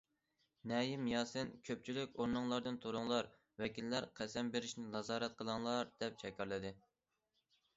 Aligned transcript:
نەيىم 0.69 1.03
ياسىن« 1.09 1.51
كۆپچىلىك 1.67 2.15
ئورنۇڭلاردىن 2.21 2.79
تۇرۇڭلار، 2.85 3.29
ۋەكىللەر 3.65 4.09
قەسەم 4.21 4.49
بېرىشنى 4.57 4.87
نازارەت 4.97 5.37
قىلىڭلار» 5.43 5.93
دەپ 6.01 6.19
جاكارلىدى. 6.25 6.75